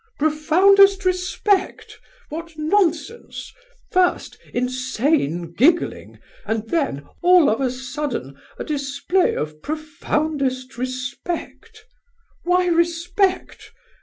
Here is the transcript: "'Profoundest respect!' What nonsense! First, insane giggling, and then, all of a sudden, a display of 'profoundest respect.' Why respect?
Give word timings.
"'Profoundest 0.17 1.05
respect!' 1.05 1.99
What 2.29 2.53
nonsense! 2.57 3.53
First, 3.91 4.35
insane 4.51 5.53
giggling, 5.53 6.17
and 6.43 6.67
then, 6.69 7.05
all 7.21 7.51
of 7.51 7.61
a 7.61 7.69
sudden, 7.69 8.35
a 8.57 8.63
display 8.63 9.35
of 9.35 9.61
'profoundest 9.61 10.75
respect.' 10.75 11.85
Why 12.41 12.65
respect? 12.65 13.73